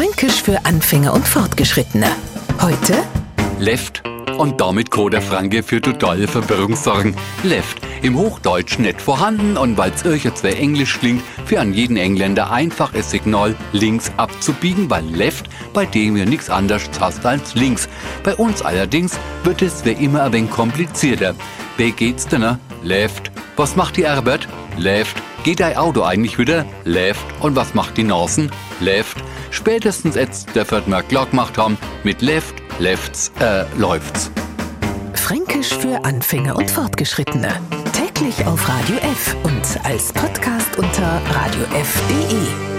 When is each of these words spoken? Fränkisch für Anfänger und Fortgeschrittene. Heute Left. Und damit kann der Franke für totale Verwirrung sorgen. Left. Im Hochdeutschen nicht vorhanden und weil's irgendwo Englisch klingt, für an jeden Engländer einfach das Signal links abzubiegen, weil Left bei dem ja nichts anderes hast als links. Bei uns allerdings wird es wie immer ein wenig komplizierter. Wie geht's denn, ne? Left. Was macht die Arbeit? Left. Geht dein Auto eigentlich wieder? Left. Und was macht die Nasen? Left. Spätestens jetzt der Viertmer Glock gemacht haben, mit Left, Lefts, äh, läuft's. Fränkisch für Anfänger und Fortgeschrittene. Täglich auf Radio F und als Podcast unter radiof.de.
Fränkisch 0.00 0.42
für 0.42 0.64
Anfänger 0.64 1.12
und 1.12 1.28
Fortgeschrittene. 1.28 2.06
Heute 2.62 3.02
Left. 3.58 4.02
Und 4.38 4.58
damit 4.58 4.90
kann 4.90 5.10
der 5.10 5.20
Franke 5.20 5.62
für 5.62 5.82
totale 5.82 6.26
Verwirrung 6.26 6.74
sorgen. 6.74 7.14
Left. 7.42 7.82
Im 8.00 8.16
Hochdeutschen 8.16 8.84
nicht 8.84 8.98
vorhanden 8.98 9.58
und 9.58 9.76
weil's 9.76 10.02
irgendwo 10.02 10.46
Englisch 10.46 10.98
klingt, 10.98 11.22
für 11.44 11.60
an 11.60 11.74
jeden 11.74 11.98
Engländer 11.98 12.50
einfach 12.50 12.94
das 12.94 13.10
Signal 13.10 13.54
links 13.72 14.10
abzubiegen, 14.16 14.88
weil 14.88 15.04
Left 15.04 15.50
bei 15.74 15.84
dem 15.84 16.16
ja 16.16 16.24
nichts 16.24 16.48
anderes 16.48 16.88
hast 16.98 17.26
als 17.26 17.54
links. 17.54 17.86
Bei 18.24 18.34
uns 18.34 18.62
allerdings 18.62 19.18
wird 19.44 19.60
es 19.60 19.84
wie 19.84 19.90
immer 19.90 20.22
ein 20.22 20.32
wenig 20.32 20.50
komplizierter. 20.50 21.34
Wie 21.76 21.92
geht's 21.92 22.26
denn, 22.26 22.40
ne? 22.40 22.58
Left. 22.82 23.30
Was 23.56 23.76
macht 23.76 23.98
die 23.98 24.06
Arbeit? 24.06 24.48
Left. 24.78 25.22
Geht 25.42 25.60
dein 25.60 25.76
Auto 25.76 26.02
eigentlich 26.02 26.38
wieder? 26.38 26.66
Left. 26.84 27.24
Und 27.40 27.56
was 27.56 27.72
macht 27.74 27.96
die 27.96 28.04
Nasen? 28.04 28.50
Left. 28.80 29.16
Spätestens 29.50 30.14
jetzt 30.14 30.54
der 30.54 30.66
Viertmer 30.66 31.02
Glock 31.02 31.30
gemacht 31.30 31.56
haben, 31.56 31.78
mit 32.04 32.20
Left, 32.20 32.54
Lefts, 32.78 33.32
äh, 33.40 33.64
läuft's. 33.78 34.30
Fränkisch 35.14 35.70
für 35.70 36.04
Anfänger 36.04 36.56
und 36.56 36.70
Fortgeschrittene. 36.70 37.58
Täglich 37.92 38.46
auf 38.46 38.68
Radio 38.68 38.96
F 38.96 39.34
und 39.42 39.84
als 39.84 40.12
Podcast 40.12 40.76
unter 40.76 41.20
radiof.de. 41.32 42.69